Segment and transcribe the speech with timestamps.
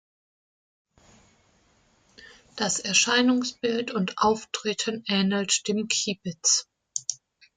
[2.55, 6.67] Das Erscheinungsbild und Auftreten ähnelt dem Kiebitz.